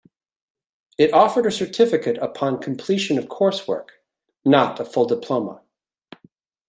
[0.97, 3.89] It offered a certificate upon completion of coursework,
[4.43, 5.61] not a full diploma.